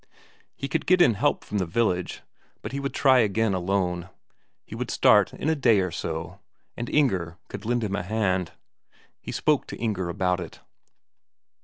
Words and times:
He 0.55 0.67
could 0.67 0.87
get 0.87 0.99
in 0.99 1.13
help 1.13 1.43
from 1.45 1.59
the 1.59 1.65
village, 1.67 2.23
but 2.63 2.71
he 2.71 2.79
would 2.79 2.91
try 2.95 3.19
again 3.19 3.53
alone; 3.53 4.09
he 4.65 4.73
would 4.73 4.89
start 4.89 5.31
in 5.31 5.47
a 5.47 5.53
day 5.53 5.79
or 5.79 5.91
so 5.91 6.39
and 6.75 6.89
Inger 6.89 7.37
could 7.49 7.65
lend 7.65 7.83
him 7.83 7.95
a 7.95 8.01
hand. 8.01 8.53
He 9.19 9.31
spoke 9.31 9.67
to 9.67 9.77
Inger 9.77 10.09
about 10.09 10.39
it. 10.39 10.59